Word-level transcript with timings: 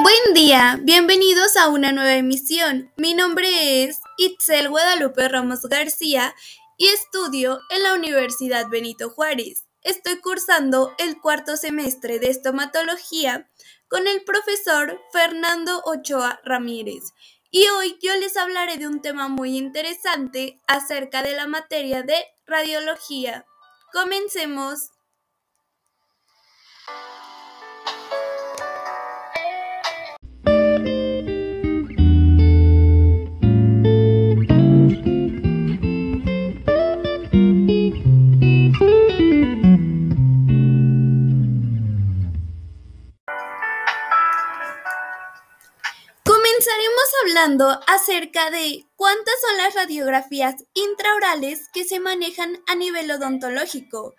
Buen 0.00 0.32
día, 0.32 0.78
bienvenidos 0.80 1.56
a 1.56 1.68
una 1.68 1.90
nueva 1.90 2.14
emisión. 2.14 2.92
Mi 2.96 3.14
nombre 3.14 3.82
es 3.82 3.98
Itzel 4.16 4.68
Guadalupe 4.68 5.28
Ramos 5.28 5.62
García 5.62 6.36
y 6.76 6.86
estudio 6.86 7.58
en 7.68 7.82
la 7.82 7.94
Universidad 7.94 8.68
Benito 8.68 9.10
Juárez. 9.10 9.64
Estoy 9.82 10.20
cursando 10.20 10.94
el 10.98 11.20
cuarto 11.20 11.56
semestre 11.56 12.20
de 12.20 12.30
estomatología 12.30 13.50
con 13.88 14.06
el 14.06 14.22
profesor 14.22 15.00
Fernando 15.12 15.82
Ochoa 15.84 16.40
Ramírez. 16.44 17.02
Y 17.50 17.66
hoy 17.66 17.98
yo 18.00 18.14
les 18.14 18.36
hablaré 18.36 18.76
de 18.76 18.86
un 18.86 19.02
tema 19.02 19.26
muy 19.26 19.58
interesante 19.58 20.60
acerca 20.68 21.24
de 21.24 21.34
la 21.34 21.48
materia 21.48 22.04
de 22.04 22.24
radiología. 22.46 23.46
Comencemos. 23.92 24.90
Acerca 47.86 48.50
de 48.50 48.84
cuántas 48.94 49.34
son 49.40 49.56
las 49.56 49.74
radiografías 49.74 50.66
intraorales 50.74 51.70
que 51.72 51.84
se 51.84 51.98
manejan 51.98 52.62
a 52.66 52.74
nivel 52.74 53.10
odontológico. 53.10 54.14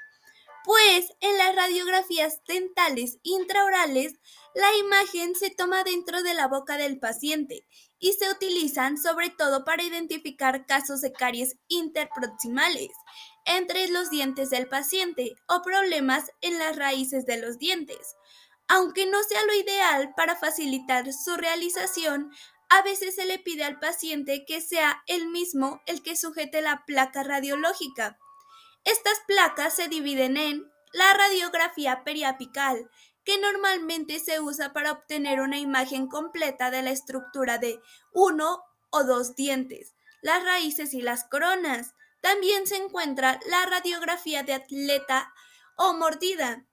Pues 0.66 1.14
en 1.22 1.38
las 1.38 1.56
radiografías 1.56 2.42
dentales 2.48 3.20
intraorales, 3.22 4.14
la 4.56 4.76
imagen 4.78 5.36
se 5.36 5.52
toma 5.52 5.84
dentro 5.84 6.24
de 6.24 6.34
la 6.34 6.48
boca 6.48 6.78
del 6.78 7.00
paciente 7.00 7.68
y 8.00 8.14
se 8.14 8.32
utilizan 8.32 8.98
sobre 8.98 9.30
todo 9.30 9.64
para 9.64 9.84
identificar 9.84 10.66
casos 10.66 11.02
de 11.02 11.12
caries 11.12 11.56
interproximales 11.68 12.90
entre 13.46 13.90
los 13.90 14.10
dientes 14.10 14.50
del 14.50 14.68
paciente 14.68 15.36
o 15.48 15.62
problemas 15.62 16.32
en 16.42 16.58
las 16.58 16.78
raíces 16.78 17.28
de 17.28 17.38
los 17.38 17.60
dientes. 17.60 18.16
Aunque 18.68 19.06
no 19.06 19.22
sea 19.24 19.46
lo 19.46 19.54
ideal 19.54 20.14
para 20.16 20.36
facilitar 20.36 21.14
su 21.14 21.36
realización, 21.36 22.32
a 22.70 22.82
veces 22.84 23.16
se 23.16 23.26
le 23.26 23.40
pide 23.40 23.64
al 23.64 23.80
paciente 23.80 24.46
que 24.46 24.62
sea 24.62 25.04
él 25.08 25.28
mismo 25.28 25.82
el 25.86 26.02
que 26.04 26.16
sujete 26.16 26.62
la 26.62 26.86
placa 26.86 27.24
radiológica. 27.24 28.18
Estas 28.86 29.20
placas 29.28 29.76
se 29.76 29.88
dividen 29.88 30.38
en 30.38 30.72
la 30.94 31.14
radiografía 31.14 32.04
periapical, 32.04 32.90
que 33.24 33.38
normalmente 33.38 34.20
se 34.20 34.40
usa 34.40 34.74
para 34.74 34.92
obtener 34.92 35.42
una 35.42 35.60
imagen 35.60 36.08
completa 36.08 36.72
de 36.72 36.82
la 36.82 36.92
estructura 36.92 37.58
de 37.58 37.80
uno 38.14 38.64
o 38.90 39.04
dos 39.04 39.36
dientes, 39.36 39.94
las 40.22 40.44
raíces 40.44 40.94
y 40.94 41.02
las 41.02 41.26
coronas. 41.26 41.94
También 42.22 42.68
se 42.68 42.78
encuentra 42.78 43.40
la 43.48 43.66
radiografía 43.66 44.44
de 44.44 44.54
atleta 44.54 45.34
o 45.78 45.94
mordida, 45.94 46.66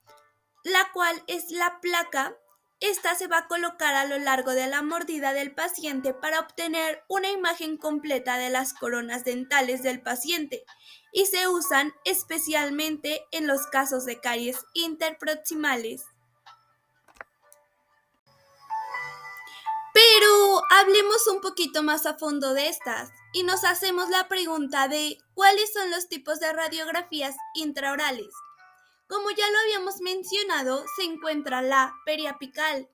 la 0.65 0.91
cual 0.93 1.23
es 1.27 1.51
la 1.51 1.81
placa. 1.81 2.37
Esta 2.81 3.15
se 3.15 3.27
va 3.27 3.39
a 3.39 3.49
colocar 3.49 3.95
a 3.95 4.05
lo 4.05 4.19
largo 4.19 4.51
de 4.51 4.67
la 4.67 4.83
mordida 4.83 5.33
del 5.33 5.55
paciente 5.55 6.13
para 6.13 6.41
obtener 6.41 7.05
una 7.09 7.31
imagen 7.31 7.79
completa 7.79 8.37
de 8.37 8.51
las 8.51 8.75
coronas 8.75 9.25
dentales 9.25 9.83
del 9.83 10.03
paciente 10.03 10.65
y 11.11 11.25
se 11.25 11.49
usan 11.49 11.95
especialmente 12.05 13.25
en 13.31 13.47
los 13.47 13.67
casos 13.69 14.05
de 14.05 14.21
caries 14.21 14.59
interproximales. 14.75 16.05
Pero 19.95 20.61
hablemos 20.71 21.27
un 21.29 21.41
poquito 21.41 21.83
más 21.83 22.05
a 22.05 22.19
fondo 22.19 22.53
de 22.53 22.69
estas 22.69 23.09
y 23.33 23.45
nos 23.45 23.65
hacemos 23.65 24.11
la 24.11 24.29
pregunta 24.29 24.89
de 24.89 25.17
cuáles 25.33 25.73
son 25.73 25.91
los 25.91 26.11
tipos 26.11 26.41
de 26.41 26.53
radiografías 26.53 27.35
intraorales. 27.55 28.35
Como 29.09 29.31
ya 29.31 29.49
lo 29.51 29.59
habíamos 29.61 30.01
mencionado, 30.01 30.85
se 30.97 31.05
encuentra 31.05 31.63
la 31.63 31.95
periapical, 32.05 32.89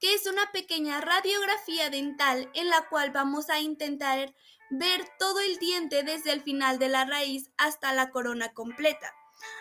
que 0.00 0.14
es 0.14 0.26
una 0.26 0.50
pequeña 0.50 1.00
radiografía 1.00 1.90
dental 1.90 2.50
en 2.54 2.68
la 2.70 2.88
cual 2.88 3.10
vamos 3.10 3.50
a 3.50 3.60
intentar 3.60 4.34
ver 4.70 5.04
todo 5.18 5.40
el 5.40 5.58
diente 5.58 6.02
desde 6.02 6.32
el 6.32 6.42
final 6.42 6.78
de 6.78 6.88
la 6.88 7.04
raíz 7.04 7.50
hasta 7.58 7.92
la 7.92 8.10
corona 8.10 8.52
completa, 8.54 9.12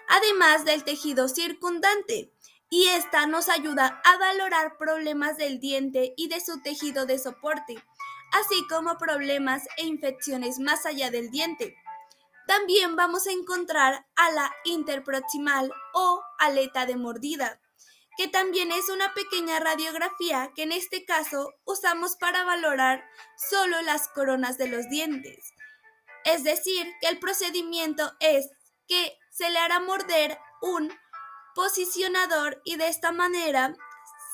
además 0.07 0.63
del 0.63 0.83
tejido 0.83 1.27
circundante. 1.27 2.31
Y 2.69 2.87
esta 2.87 3.25
nos 3.27 3.47
ayuda 3.47 4.01
a 4.03 4.17
valorar 4.17 4.77
problemas 4.77 5.37
del 5.37 5.59
diente 5.59 6.13
y 6.17 6.27
de 6.27 6.41
su 6.41 6.61
tejido 6.61 7.05
de 7.05 7.17
soporte, 7.17 7.81
así 8.33 8.65
como 8.69 8.97
problemas 8.97 9.63
e 9.77 9.85
infecciones 9.85 10.59
más 10.59 10.85
allá 10.85 11.09
del 11.09 11.31
diente. 11.31 11.75
También 12.47 12.95
vamos 12.95 13.27
a 13.27 13.31
encontrar 13.31 14.07
a 14.15 14.31
la 14.31 14.55
interproximal 14.63 15.71
o 15.93 16.23
aleta 16.39 16.85
de 16.85 16.95
mordida, 16.95 17.59
que 18.17 18.29
también 18.29 18.71
es 18.71 18.89
una 18.89 19.13
pequeña 19.13 19.59
radiografía 19.59 20.51
que 20.55 20.63
en 20.63 20.71
este 20.71 21.05
caso 21.05 21.53
usamos 21.65 22.15
para 22.15 22.45
valorar 22.45 23.03
solo 23.49 23.81
las 23.81 24.07
coronas 24.07 24.57
de 24.57 24.69
los 24.69 24.89
dientes. 24.89 25.53
Es 26.23 26.45
decir, 26.45 26.87
que 27.01 27.09
el 27.09 27.19
procedimiento 27.19 28.11
es 28.21 28.49
que 28.87 29.17
se 29.29 29.49
le 29.49 29.59
hará 29.59 29.81
morder 29.81 30.39
un 30.61 30.91
posicionador 31.53 32.61
y 32.63 32.77
de 32.77 32.87
esta 32.87 33.11
manera 33.11 33.75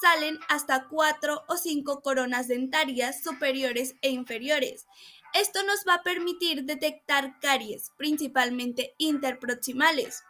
salen 0.04 0.38
hasta 0.50 0.90
cuatro 0.90 1.46
o 1.48 1.56
cinco 1.56 2.02
coronas 2.02 2.50
dentarias 2.50 3.24
superiores 3.24 3.96
e 4.02 4.10
inferiores. 4.10 4.86
Esto 5.34 5.64
nos 5.64 5.86
va 5.88 5.94
a 5.94 6.04
permitir 6.04 6.66
detectar 6.66 7.40
caries, 7.40 7.90
principalmente 7.96 8.96
interproximales. 8.98 10.24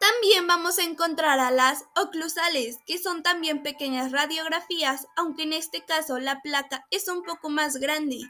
También 0.00 0.46
vamos 0.46 0.78
a 0.78 0.84
encontrar 0.84 1.38
a 1.38 1.50
las 1.50 1.84
oclusales, 1.96 2.78
que 2.86 2.98
son 2.98 3.22
también 3.22 3.62
pequeñas 3.62 4.10
radiografías, 4.10 5.06
aunque 5.16 5.42
en 5.42 5.52
este 5.52 5.84
caso 5.84 6.18
la 6.18 6.40
placa 6.40 6.86
es 6.90 7.08
un 7.08 7.24
poco 7.24 7.50
más 7.50 7.76
grande 7.76 8.20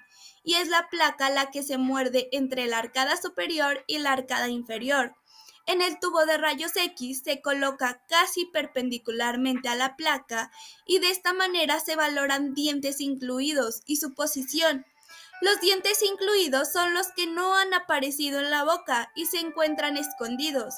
y 0.43 0.55
es 0.55 0.67
la 0.67 0.89
placa 0.89 1.31
la 1.31 1.53
que 1.53 1.63
se 1.63 1.79
muerde 1.79 2.29
entre 2.33 2.67
la 2.67 2.79
arcada 2.79 3.17
superior 3.17 3.85
y 3.87 3.99
la 3.99 4.13
arcada 4.13 4.49
inferior. 4.49 5.15
En 5.67 5.83
el 5.83 5.99
tubo 5.99 6.25
de 6.27 6.39
rayos 6.39 6.77
X 6.77 7.23
se 7.25 7.41
coloca 7.41 8.03
casi 8.09 8.47
perpendicularmente 8.47 9.69
a 9.69 9.75
la 9.75 9.97
placa 9.97 10.51
y 10.87 11.01
de 11.01 11.11
esta 11.11 11.33
manera 11.33 11.81
se 11.81 11.97
valoran 11.97 12.55
dientes 12.55 13.01
incluidos 13.01 13.83
y 13.85 13.97
su 13.97 14.15
posición 14.15 14.87
los 15.43 15.61
dientes 15.61 16.03
incluidos 16.03 16.73
son 16.73 16.95
los 16.95 17.09
que 17.09 17.27
no 17.27 17.55
han 17.55 17.75
aparecido 17.75 18.41
en 18.41 18.51
la 18.51 18.65
boca 18.65 19.13
y 19.15 19.27
se 19.27 19.39
encuentran 19.39 19.97
escondidos. 19.99 20.77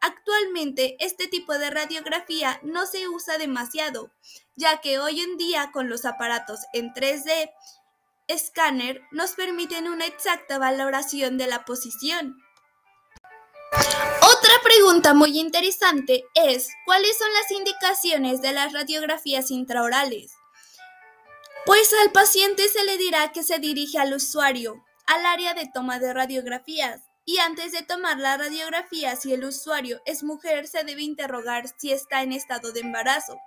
Actualmente 0.00 0.96
este 0.98 1.28
tipo 1.28 1.58
de 1.58 1.70
radiografía 1.70 2.58
no 2.64 2.86
se 2.86 3.06
usa 3.08 3.38
demasiado, 3.38 4.10
ya 4.56 4.80
que 4.80 4.98
hoy 4.98 5.20
en 5.20 5.36
día 5.36 5.70
con 5.72 5.88
los 5.88 6.04
aparatos 6.04 6.60
en 6.72 6.92
3D 6.92 7.52
escáner 8.26 9.02
nos 9.12 9.32
permiten 9.32 9.88
una 9.88 10.06
exacta 10.06 10.58
valoración 10.58 11.38
de 11.38 11.46
la 11.46 11.64
posición. 11.64 12.42
Otra 14.50 14.62
pregunta 14.64 15.14
muy 15.14 15.38
interesante 15.38 16.24
es, 16.34 16.70
¿cuáles 16.84 17.16
son 17.16 17.28
las 17.34 17.52
indicaciones 17.52 18.42
de 18.42 18.52
las 18.52 18.72
radiografías 18.72 19.52
intraorales? 19.52 20.32
Pues 21.64 21.94
al 22.02 22.10
paciente 22.10 22.66
se 22.68 22.82
le 22.84 22.98
dirá 22.98 23.30
que 23.30 23.44
se 23.44 23.60
dirige 23.60 23.98
al 23.98 24.12
usuario, 24.12 24.84
al 25.06 25.24
área 25.24 25.54
de 25.54 25.70
toma 25.72 26.00
de 26.00 26.12
radiografías, 26.12 27.02
y 27.24 27.38
antes 27.38 27.70
de 27.70 27.82
tomar 27.82 28.18
la 28.18 28.38
radiografía, 28.38 29.14
si 29.14 29.32
el 29.32 29.44
usuario 29.44 30.02
es 30.04 30.24
mujer, 30.24 30.66
se 30.66 30.82
debe 30.82 31.02
interrogar 31.02 31.66
si 31.78 31.92
está 31.92 32.24
en 32.24 32.32
estado 32.32 32.72
de 32.72 32.80
embarazo 32.80 33.38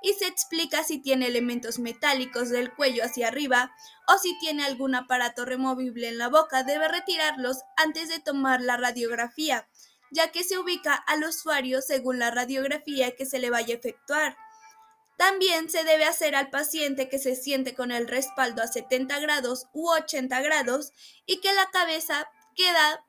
y 0.00 0.12
se 0.12 0.28
explica 0.28 0.84
si 0.84 1.00
tiene 1.00 1.26
elementos 1.26 1.80
metálicos 1.80 2.50
del 2.50 2.72
cuello 2.72 3.04
hacia 3.04 3.26
arriba 3.26 3.72
o 4.06 4.16
si 4.18 4.38
tiene 4.38 4.64
algún 4.64 4.94
aparato 4.94 5.44
removible 5.44 6.08
en 6.08 6.18
la 6.18 6.28
boca, 6.28 6.62
debe 6.62 6.86
retirarlos 6.86 7.62
antes 7.76 8.08
de 8.10 8.20
tomar 8.20 8.60
la 8.60 8.76
radiografía, 8.76 9.66
ya 10.12 10.30
que 10.30 10.44
se 10.44 10.58
ubica 10.58 10.94
al 10.94 11.24
usuario 11.24 11.82
según 11.82 12.18
la 12.18 12.30
radiografía 12.30 13.16
que 13.16 13.26
se 13.26 13.38
le 13.38 13.50
vaya 13.50 13.74
a 13.74 13.78
efectuar. 13.78 14.36
También 15.16 15.70
se 15.70 15.84
debe 15.84 16.04
hacer 16.04 16.34
al 16.34 16.50
paciente 16.50 17.08
que 17.08 17.18
se 17.18 17.34
siente 17.34 17.74
con 17.74 17.90
el 17.90 18.06
respaldo 18.06 18.62
a 18.62 18.66
70 18.66 19.18
grados 19.20 19.66
u 19.72 19.88
80 19.88 20.40
grados 20.42 20.92
y 21.26 21.40
que 21.40 21.52
la 21.52 21.70
cabeza 21.70 22.28
queda 22.54 23.04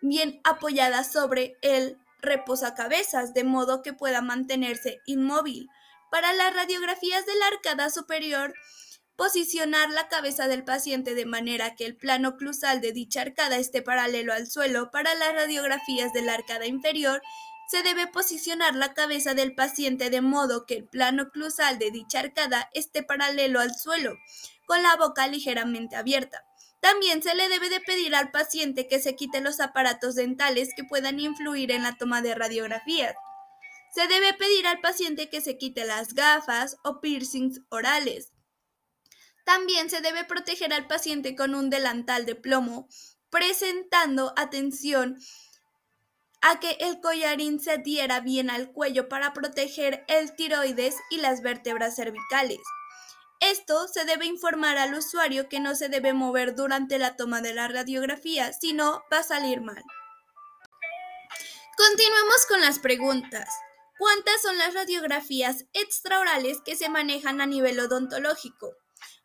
bien 0.00 0.40
apoyada 0.44 1.04
sobre 1.04 1.56
el 1.60 1.98
reposacabezas, 2.20 3.34
de 3.34 3.44
modo 3.44 3.82
que 3.82 3.92
pueda 3.92 4.22
mantenerse 4.22 5.00
inmóvil. 5.06 5.68
Para 6.10 6.32
las 6.32 6.54
radiografías 6.54 7.26
de 7.26 7.34
la 7.36 7.46
arcada 7.48 7.90
superior, 7.90 8.54
posicionar 9.18 9.90
la 9.90 10.06
cabeza 10.06 10.46
del 10.46 10.64
paciente 10.64 11.16
de 11.16 11.26
manera 11.26 11.74
que 11.74 11.84
el 11.84 11.96
plano 11.96 12.36
clusal 12.36 12.80
de 12.80 12.92
dicha 12.92 13.22
arcada 13.22 13.56
esté 13.56 13.82
paralelo 13.82 14.32
al 14.32 14.48
suelo. 14.48 14.92
Para 14.92 15.12
las 15.16 15.34
radiografías 15.34 16.12
de 16.12 16.22
la 16.22 16.34
arcada 16.34 16.66
inferior, 16.66 17.20
se 17.68 17.82
debe 17.82 18.06
posicionar 18.06 18.76
la 18.76 18.94
cabeza 18.94 19.34
del 19.34 19.56
paciente 19.56 20.08
de 20.08 20.20
modo 20.20 20.66
que 20.66 20.76
el 20.76 20.84
plano 20.84 21.24
oclusal 21.24 21.80
de 21.80 21.90
dicha 21.90 22.20
arcada 22.20 22.70
esté 22.74 23.02
paralelo 23.02 23.58
al 23.58 23.74
suelo, 23.74 24.16
con 24.66 24.84
la 24.84 24.94
boca 24.94 25.26
ligeramente 25.26 25.96
abierta. 25.96 26.44
También 26.80 27.20
se 27.20 27.34
le 27.34 27.48
debe 27.48 27.70
de 27.70 27.80
pedir 27.80 28.14
al 28.14 28.30
paciente 28.30 28.86
que 28.86 29.00
se 29.00 29.16
quite 29.16 29.40
los 29.40 29.58
aparatos 29.58 30.14
dentales 30.14 30.68
que 30.76 30.84
puedan 30.84 31.18
influir 31.18 31.72
en 31.72 31.82
la 31.82 31.96
toma 31.96 32.22
de 32.22 32.36
radiografías. 32.36 33.16
Se 33.92 34.06
debe 34.06 34.32
pedir 34.34 34.68
al 34.68 34.80
paciente 34.80 35.28
que 35.28 35.40
se 35.40 35.58
quite 35.58 35.84
las 35.86 36.14
gafas 36.14 36.76
o 36.84 37.00
piercings 37.00 37.62
orales. 37.68 38.30
También 39.48 39.88
se 39.88 40.02
debe 40.02 40.24
proteger 40.24 40.74
al 40.74 40.86
paciente 40.86 41.34
con 41.34 41.54
un 41.54 41.70
delantal 41.70 42.26
de 42.26 42.34
plomo, 42.34 42.86
presentando 43.30 44.34
atención 44.36 45.18
a 46.42 46.60
que 46.60 46.72
el 46.80 47.00
collarín 47.00 47.58
se 47.58 47.70
adhiera 47.70 48.20
bien 48.20 48.50
al 48.50 48.72
cuello 48.72 49.08
para 49.08 49.32
proteger 49.32 50.04
el 50.06 50.36
tiroides 50.36 50.96
y 51.08 51.16
las 51.16 51.40
vértebras 51.40 51.96
cervicales. 51.96 52.58
Esto 53.40 53.88
se 53.88 54.04
debe 54.04 54.26
informar 54.26 54.76
al 54.76 54.92
usuario 54.92 55.48
que 55.48 55.60
no 55.60 55.74
se 55.74 55.88
debe 55.88 56.12
mover 56.12 56.54
durante 56.54 56.98
la 56.98 57.16
toma 57.16 57.40
de 57.40 57.54
la 57.54 57.68
radiografía, 57.68 58.52
si 58.52 58.74
no 58.74 59.02
va 59.10 59.20
a 59.20 59.22
salir 59.22 59.62
mal. 59.62 59.82
Continuamos 61.74 62.44
con 62.46 62.60
las 62.60 62.78
preguntas. 62.80 63.48
¿Cuántas 63.98 64.42
son 64.42 64.58
las 64.58 64.74
radiografías 64.74 65.64
extraorales 65.72 66.58
que 66.66 66.76
se 66.76 66.90
manejan 66.90 67.40
a 67.40 67.46
nivel 67.46 67.80
odontológico? 67.80 68.76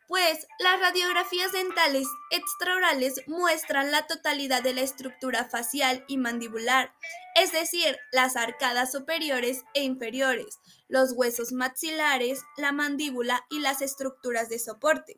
Pues 0.06 0.46
las 0.58 0.80
radiografías 0.80 1.52
dentales 1.52 2.06
extraorales 2.30 3.22
muestran 3.26 3.90
la 3.90 4.06
totalidad 4.06 4.62
de 4.62 4.74
la 4.74 4.82
estructura 4.82 5.46
facial 5.46 6.04
y 6.08 6.18
mandibular, 6.18 6.92
es 7.34 7.52
decir, 7.52 7.96
las 8.12 8.36
arcadas 8.36 8.92
superiores 8.92 9.64
e 9.72 9.82
inferiores, 9.82 10.60
los 10.88 11.12
huesos 11.12 11.52
maxilares, 11.52 12.42
la 12.58 12.72
mandíbula 12.72 13.46
y 13.48 13.60
las 13.60 13.80
estructuras 13.80 14.50
de 14.50 14.58
soporte. 14.58 15.16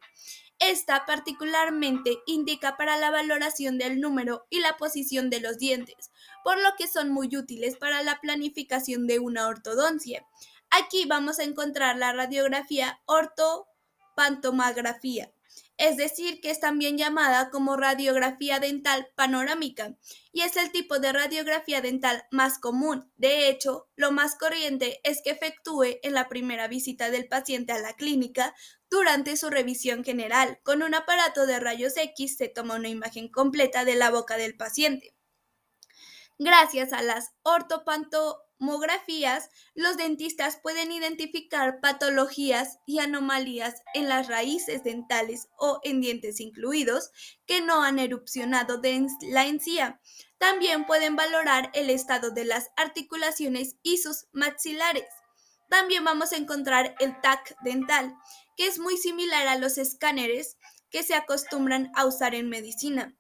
Esta 0.61 1.05
particularmente 1.05 2.19
indica 2.27 2.77
para 2.77 2.97
la 2.97 3.11
valoración 3.11 3.79
del 3.79 4.01
número 4.01 4.47
y 4.51 4.61
la 4.61 4.77
posición 4.77 5.31
de 5.31 5.41
los 5.41 5.59
dientes, 5.59 6.13
por 6.45 6.59
lo 6.61 6.71
que 6.79 6.87
son 6.87 7.11
muy 7.11 7.37
útiles 7.37 7.77
para 7.77 8.03
la 8.03 8.21
planificación 8.21 9.09
de 9.09 9.19
una 9.19 9.49
ortodoncia. 9.49 10.25
Aquí 10.71 11.07
vamos 11.07 11.41
a 11.41 11.45
encontrar 11.45 11.97
la 11.97 12.13
radiografía 12.13 13.01
orto 13.05 13.67
pantomografía, 14.17 15.31
es 15.79 15.99
decir, 15.99 16.41
que 16.41 16.51
es 16.51 16.59
también 16.59 16.97
llamada 16.97 17.51
como 17.51 17.77
radiografía 17.77 18.59
dental 18.59 19.09
panorámica 19.15 19.95
y 20.33 20.41
es 20.41 20.57
el 20.57 20.73
tipo 20.73 20.99
de 20.99 21.13
radiografía 21.13 21.83
dental 21.83 22.25
más 22.31 22.59
común. 22.59 23.13
De 23.17 23.49
hecho, 23.49 23.87
lo 23.95 24.11
más 24.11 24.37
corriente 24.37 25.01
es 25.05 25.21
que 25.23 25.31
efectúe 25.31 25.99
en 26.03 26.15
la 26.15 26.29
primera 26.29 26.67
visita 26.67 27.11
del 27.11 27.29
paciente 27.29 27.73
a 27.73 27.79
la 27.79 27.93
clínica 27.93 28.55
durante 28.89 29.37
su 29.37 29.51
revisión 29.51 30.03
general. 30.03 30.61
Con 30.63 30.83
un 30.83 30.95
aparato 30.95 31.47
de 31.47 31.61
rayos 31.61 31.97
X 31.97 32.39
se 32.39 32.49
toma 32.49 32.77
una 32.77 32.89
imagen 32.89 33.29
completa 33.29 33.85
de 33.85 33.97
la 33.97 34.11
boca 34.11 34.39
del 34.39 34.57
paciente. 34.57 35.15
Gracias 36.39 36.93
a 36.93 37.03
las 37.03 37.33
ortopanto 37.43 38.46
los 39.75 39.97
dentistas 39.97 40.59
pueden 40.63 40.93
identificar 40.93 41.81
patologías 41.81 42.79
y 42.87 42.99
anomalías 42.99 43.83
en 43.95 44.09
las 44.09 44.29
raíces 44.29 44.83
dentales 44.83 45.49
o 45.59 45.81
en 45.85 46.01
dientes 46.01 46.41
incluidos 46.41 47.11
que 47.47 47.61
no 47.61 47.83
han 47.83 47.99
erupcionado 47.99 48.79
de 48.79 49.07
la 49.31 49.47
encía. 49.47 50.01
También 50.39 50.87
pueden 50.87 51.17
valorar 51.17 51.71
el 51.75 51.91
estado 51.91 52.31
de 52.31 52.45
las 52.45 52.71
articulaciones 52.77 53.77
y 53.83 53.99
sus 53.99 54.27
maxilares. 54.33 55.09
También 55.69 56.05
vamos 56.05 56.33
a 56.33 56.37
encontrar 56.37 56.95
el 57.01 57.21
TAC 57.21 57.57
dental, 57.63 58.15
que 58.57 58.67
es 58.67 58.79
muy 58.79 58.97
similar 58.97 59.49
a 59.49 59.59
los 59.59 59.79
escáneres 59.79 60.57
que 60.91 61.03
se 61.03 61.15
acostumbran 61.15 61.91
a 61.95 62.07
usar 62.07 62.35
en 62.35 62.49
medicina. 62.49 63.17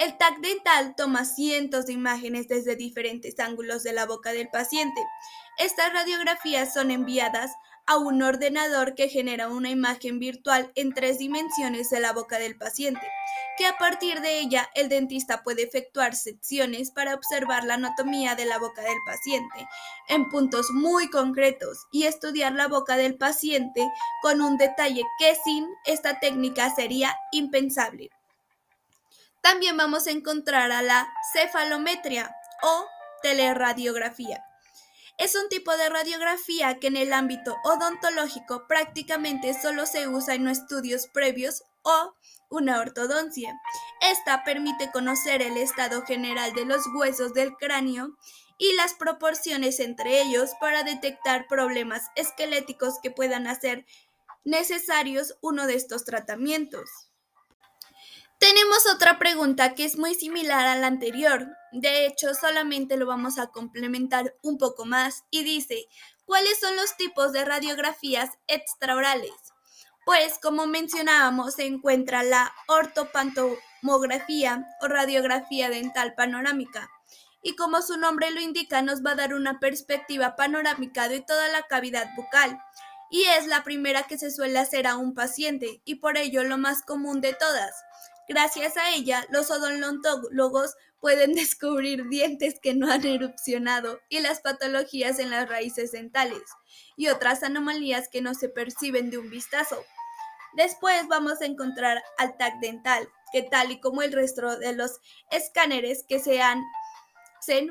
El 0.00 0.16
TAC 0.16 0.40
dental 0.40 0.94
toma 0.96 1.26
cientos 1.26 1.84
de 1.84 1.92
imágenes 1.92 2.48
desde 2.48 2.74
diferentes 2.74 3.38
ángulos 3.38 3.82
de 3.82 3.92
la 3.92 4.06
boca 4.06 4.32
del 4.32 4.48
paciente. 4.48 4.98
Estas 5.58 5.92
radiografías 5.92 6.72
son 6.72 6.90
enviadas 6.90 7.52
a 7.84 7.98
un 7.98 8.22
ordenador 8.22 8.94
que 8.94 9.10
genera 9.10 9.48
una 9.48 9.68
imagen 9.68 10.18
virtual 10.18 10.72
en 10.74 10.94
tres 10.94 11.18
dimensiones 11.18 11.90
de 11.90 12.00
la 12.00 12.14
boca 12.14 12.38
del 12.38 12.56
paciente, 12.56 13.06
que 13.58 13.66
a 13.66 13.76
partir 13.76 14.22
de 14.22 14.38
ella 14.38 14.70
el 14.74 14.88
dentista 14.88 15.42
puede 15.42 15.64
efectuar 15.64 16.16
secciones 16.16 16.90
para 16.92 17.14
observar 17.14 17.64
la 17.64 17.74
anatomía 17.74 18.34
de 18.34 18.46
la 18.46 18.58
boca 18.58 18.80
del 18.80 18.96
paciente 19.04 19.68
en 20.08 20.30
puntos 20.30 20.70
muy 20.70 21.10
concretos 21.10 21.76
y 21.92 22.04
estudiar 22.04 22.54
la 22.54 22.68
boca 22.68 22.96
del 22.96 23.18
paciente 23.18 23.86
con 24.22 24.40
un 24.40 24.56
detalle 24.56 25.02
que 25.18 25.36
sin 25.44 25.68
esta 25.84 26.20
técnica 26.20 26.74
sería 26.74 27.14
impensable. 27.32 28.08
También 29.40 29.76
vamos 29.76 30.06
a 30.06 30.10
encontrar 30.10 30.70
a 30.72 30.82
la 30.82 31.08
cefalometría 31.32 32.34
o 32.62 32.86
teleradiografía. 33.22 34.44
Es 35.18 35.34
un 35.34 35.48
tipo 35.48 35.76
de 35.76 35.88
radiografía 35.88 36.78
que 36.78 36.86
en 36.86 36.96
el 36.96 37.12
ámbito 37.12 37.56
odontológico 37.64 38.66
prácticamente 38.66 39.52
solo 39.52 39.84
se 39.84 40.08
usa 40.08 40.34
en 40.34 40.48
estudios 40.48 41.08
previos 41.08 41.62
o 41.82 42.14
una 42.48 42.80
ortodoncia. 42.80 43.60
Esta 44.00 44.44
permite 44.44 44.90
conocer 44.90 45.42
el 45.42 45.56
estado 45.56 46.02
general 46.06 46.54
de 46.54 46.64
los 46.64 46.86
huesos 46.94 47.34
del 47.34 47.54
cráneo 47.56 48.16
y 48.58 48.74
las 48.74 48.94
proporciones 48.94 49.80
entre 49.80 50.20
ellos 50.22 50.50
para 50.60 50.82
detectar 50.84 51.46
problemas 51.48 52.08
esqueléticos 52.16 52.98
que 53.02 53.10
puedan 53.10 53.46
hacer 53.46 53.86
necesarios 54.44 55.36
uno 55.40 55.66
de 55.66 55.74
estos 55.74 56.04
tratamientos. 56.04 57.09
Tenemos 58.40 58.86
otra 58.86 59.18
pregunta 59.18 59.74
que 59.74 59.84
es 59.84 59.98
muy 59.98 60.14
similar 60.14 60.66
a 60.66 60.74
la 60.74 60.86
anterior. 60.86 61.46
De 61.72 62.06
hecho, 62.06 62.32
solamente 62.32 62.96
lo 62.96 63.04
vamos 63.04 63.38
a 63.38 63.48
complementar 63.48 64.34
un 64.42 64.56
poco 64.56 64.86
más 64.86 65.24
y 65.30 65.44
dice, 65.44 65.84
¿cuáles 66.24 66.58
son 66.58 66.74
los 66.74 66.96
tipos 66.96 67.34
de 67.34 67.44
radiografías 67.44 68.30
extraorales? 68.46 69.34
Pues, 70.06 70.38
como 70.38 70.66
mencionábamos, 70.66 71.56
se 71.56 71.66
encuentra 71.66 72.22
la 72.22 72.50
ortopantomografía 72.66 74.66
o 74.80 74.88
radiografía 74.88 75.68
dental 75.68 76.14
panorámica. 76.14 76.88
Y 77.42 77.56
como 77.56 77.82
su 77.82 77.98
nombre 77.98 78.30
lo 78.30 78.40
indica, 78.40 78.80
nos 78.80 79.04
va 79.04 79.10
a 79.10 79.16
dar 79.16 79.34
una 79.34 79.60
perspectiva 79.60 80.34
panorámica 80.34 81.10
de 81.10 81.20
toda 81.20 81.48
la 81.48 81.64
cavidad 81.64 82.08
bucal. 82.16 82.58
Y 83.10 83.24
es 83.24 83.46
la 83.46 83.64
primera 83.64 84.04
que 84.04 84.16
se 84.16 84.30
suele 84.30 84.58
hacer 84.58 84.86
a 84.86 84.96
un 84.96 85.12
paciente 85.12 85.82
y 85.84 85.96
por 85.96 86.16
ello 86.16 86.42
lo 86.42 86.56
más 86.56 86.80
común 86.80 87.20
de 87.20 87.34
todas. 87.34 87.84
Gracias 88.30 88.76
a 88.76 88.90
ella, 88.90 89.26
los 89.30 89.50
odontólogos 89.50 90.76
pueden 91.00 91.32
descubrir 91.34 92.08
dientes 92.08 92.60
que 92.62 92.74
no 92.74 92.88
han 92.88 93.04
erupcionado 93.04 93.98
y 94.08 94.20
las 94.20 94.38
patologías 94.38 95.18
en 95.18 95.30
las 95.30 95.48
raíces 95.48 95.90
dentales 95.90 96.44
y 96.96 97.08
otras 97.08 97.42
anomalías 97.42 98.08
que 98.08 98.22
no 98.22 98.34
se 98.34 98.48
perciben 98.48 99.10
de 99.10 99.18
un 99.18 99.30
vistazo. 99.30 99.84
Después 100.52 101.08
vamos 101.08 101.40
a 101.40 101.46
encontrar 101.46 102.04
al 102.18 102.36
TAC 102.36 102.60
dental, 102.60 103.08
que 103.32 103.42
tal 103.42 103.72
y 103.72 103.80
como 103.80 104.00
el 104.00 104.12
resto 104.12 104.56
de 104.58 104.76
los 104.76 105.00
escáneres 105.32 106.04
que 106.08 106.20
se 106.20 106.40
han 106.40 106.62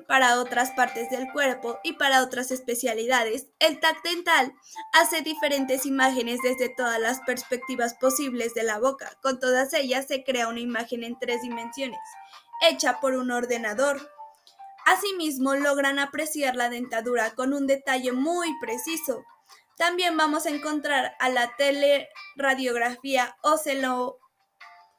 para 0.07 0.39
otras 0.39 0.71
partes 0.71 1.09
del 1.09 1.31
cuerpo 1.31 1.79
y 1.83 1.93
para 1.93 2.23
otras 2.23 2.51
especialidades. 2.51 3.47
El 3.59 3.79
TAC 3.79 4.01
dental 4.03 4.53
hace 4.93 5.21
diferentes 5.21 5.85
imágenes 5.85 6.39
desde 6.43 6.73
todas 6.75 6.99
las 6.99 7.19
perspectivas 7.21 7.93
posibles 7.93 8.53
de 8.53 8.63
la 8.63 8.79
boca. 8.79 9.11
Con 9.21 9.39
todas 9.39 9.73
ellas 9.73 10.07
se 10.07 10.23
crea 10.23 10.47
una 10.47 10.59
imagen 10.59 11.03
en 11.03 11.17
tres 11.19 11.41
dimensiones, 11.41 11.99
hecha 12.67 12.99
por 12.99 13.13
un 13.13 13.31
ordenador. 13.31 14.09
Asimismo, 14.85 15.55
logran 15.55 15.99
apreciar 15.99 16.55
la 16.55 16.69
dentadura 16.69 17.31
con 17.35 17.53
un 17.53 17.67
detalle 17.67 18.11
muy 18.11 18.49
preciso. 18.59 19.23
También 19.77 20.17
vamos 20.17 20.45
a 20.45 20.49
encontrar 20.49 21.15
a 21.19 21.29
la 21.29 21.55
teleradiografía 21.55 23.37
ocelo 23.43 24.18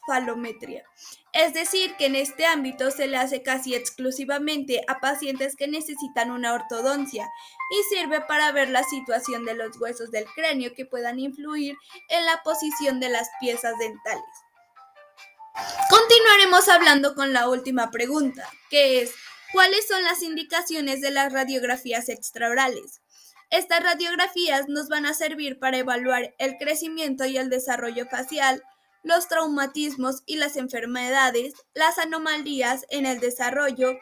falometría. 0.07 0.85
Es 1.33 1.54
decir, 1.54 1.95
que 1.97 2.07
en 2.07 2.16
este 2.16 2.47
ámbito 2.47 2.90
se 2.90 3.07
le 3.07 3.16
hace 3.16 3.42
casi 3.42 3.75
exclusivamente 3.75 4.83
a 4.88 5.00
pacientes 5.00 5.57
que 5.57 5.69
necesitan 5.69 6.30
una 6.30 6.54
ortodoncia 6.54 7.28
y 7.71 7.95
sirve 7.95 8.21
para 8.23 8.50
ver 8.52 8.69
la 8.69 8.83
situación 8.85 9.45
de 9.45 9.54
los 9.54 9.80
huesos 9.80 10.11
del 10.11 10.25
cráneo 10.35 10.75
que 10.75 10.87
puedan 10.87 11.19
influir 11.19 11.76
en 12.09 12.25
la 12.25 12.42
posición 12.42 13.00
de 13.00 13.11
las 13.11 13.28
piezas 13.40 13.78
dentales. 13.78 14.25
Continuaremos 15.88 16.69
hablando 16.69 17.14
con 17.14 17.33
la 17.33 17.49
última 17.49 17.90
pregunta, 17.90 18.49
que 18.71 19.02
es, 19.02 19.14
¿cuáles 19.52 19.87
son 19.87 20.02
las 20.04 20.23
indicaciones 20.23 21.00
de 21.00 21.11
las 21.11 21.33
radiografías 21.33 22.09
extraorales? 22.09 23.00
Estas 23.50 23.83
radiografías 23.83 24.69
nos 24.69 24.88
van 24.88 25.07
a 25.07 25.14
servir 25.14 25.59
para 25.59 25.78
evaluar 25.78 26.35
el 26.38 26.57
crecimiento 26.57 27.25
y 27.25 27.37
el 27.37 27.50
desarrollo 27.50 28.07
facial, 28.07 28.62
los 29.02 29.28
traumatismos 29.28 30.23
y 30.26 30.37
las 30.37 30.57
enfermedades, 30.57 31.54
las 31.75 31.99
anomalías 31.99 32.87
en 32.90 33.07
el 33.07 33.21
desarrollo 33.21 33.97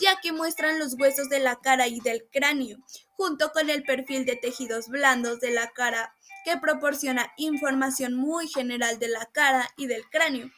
ya 0.00 0.20
que 0.20 0.32
muestran 0.32 0.78
los 0.78 0.94
huesos 0.98 1.28
de 1.28 1.38
la 1.38 1.56
cara 1.56 1.86
y 1.86 2.00
del 2.00 2.24
cráneo, 2.32 2.78
junto 3.16 3.52
con 3.52 3.70
el 3.70 3.84
perfil 3.84 4.24
de 4.24 4.36
tejidos 4.36 4.88
blandos 4.88 5.40
de 5.40 5.50
la 5.50 5.70
cara 5.70 6.14
que 6.44 6.56
proporciona 6.58 7.32
información 7.36 8.14
muy 8.14 8.48
general 8.48 8.98
de 8.98 9.08
la 9.08 9.26
cara 9.26 9.68
y 9.76 9.86
del 9.86 10.04
cráneo. 10.10 10.50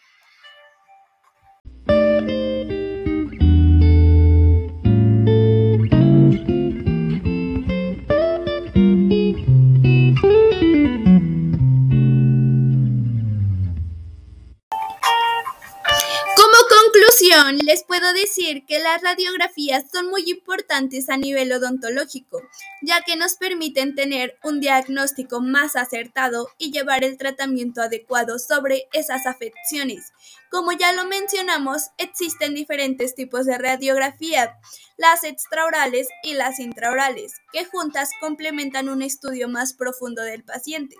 Les 17.64 17.82
puedo 17.82 18.12
decir 18.12 18.64
que 18.66 18.78
las 18.78 19.02
radiografías 19.02 19.84
son 19.92 20.08
muy 20.10 20.30
importantes 20.30 21.08
a 21.08 21.16
nivel 21.16 21.52
odontológico, 21.52 22.40
ya 22.82 23.00
que 23.02 23.16
nos 23.16 23.34
permiten 23.34 23.96
tener 23.96 24.38
un 24.44 24.60
diagnóstico 24.60 25.40
más 25.40 25.74
acertado 25.74 26.48
y 26.56 26.70
llevar 26.70 27.02
el 27.02 27.18
tratamiento 27.18 27.82
adecuado 27.82 28.38
sobre 28.38 28.86
esas 28.92 29.26
afecciones. 29.26 30.12
Como 30.50 30.70
ya 30.72 30.92
lo 30.92 31.04
mencionamos, 31.06 31.90
existen 31.98 32.54
diferentes 32.54 33.14
tipos 33.16 33.44
de 33.46 33.58
radiografía, 33.58 34.56
las 34.96 35.24
extraorales 35.24 36.06
y 36.22 36.34
las 36.34 36.60
intraorales, 36.60 37.34
que 37.52 37.64
juntas 37.64 38.10
complementan 38.20 38.88
un 38.88 39.02
estudio 39.02 39.48
más 39.48 39.72
profundo 39.72 40.22
del 40.22 40.44
paciente. 40.44 40.96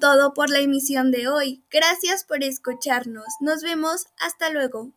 Todo 0.00 0.34
por 0.34 0.50
la 0.50 0.58
emisión 0.58 1.12
de 1.12 1.28
hoy. 1.28 1.62
Gracias 1.70 2.24
por 2.24 2.42
escucharnos. 2.42 3.26
Nos 3.40 3.62
vemos. 3.62 4.06
Hasta 4.18 4.50
luego. 4.50 4.92